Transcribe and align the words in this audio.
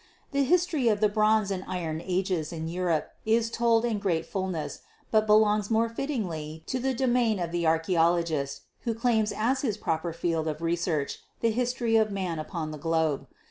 The 0.31 0.41
history 0.43 0.87
of 0.87 0.99
the 0.99 1.09
Bronze 1.09 1.51
and 1.51 1.63
Iron 1.67 2.01
Ages 2.03 2.51
in 2.51 2.67
Europe 2.67 3.11
is 3.23 3.51
told 3.51 3.85
in 3.85 3.99
great 3.99 4.25
fulness, 4.25 4.81
but 5.11 5.27
belongs 5.27 5.69
more 5.69 5.89
fittingly 5.89 6.63
to 6.65 6.79
the 6.79 6.95
domain 6.95 7.37
of 7.37 7.51
the 7.51 7.65
archeolo 7.65 8.25
gist, 8.25 8.61
who 8.79 8.95
claims 8.95 9.31
as 9.31 9.61
his 9.61 9.77
proper 9.77 10.11
field 10.11 10.47
of 10.47 10.59
research 10.63 11.19
the 11.41 11.51
history 11.51 11.97
of 11.97 12.09
man 12.09 12.39
upon 12.39 12.71
the 12.71 12.79
globe. 12.79 13.27